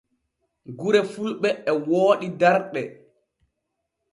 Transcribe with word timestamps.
Gure 0.77 1.01
fulɓe 1.11 1.49
e 1.69 1.71
wooɗi 1.87 2.27
darɗe. 2.39 2.81